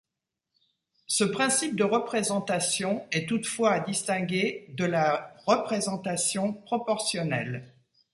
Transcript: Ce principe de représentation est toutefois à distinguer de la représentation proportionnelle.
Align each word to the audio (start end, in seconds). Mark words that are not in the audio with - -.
Ce 1.05 1.23
principe 1.23 1.75
de 1.75 1.83
représentation 1.83 3.05
est 3.11 3.29
toutefois 3.29 3.69
à 3.73 3.79
distinguer 3.81 4.65
de 4.73 4.83
la 4.85 5.35
représentation 5.45 6.53
proportionnelle. 6.55 7.71